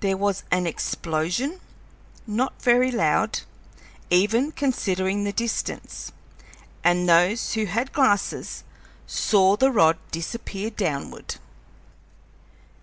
[0.00, 1.60] There was an explosion
[2.26, 3.40] not very loud,
[4.08, 6.12] even considering the distance
[6.82, 8.64] and those who had glasses
[9.06, 11.34] saw the rod disappear downward.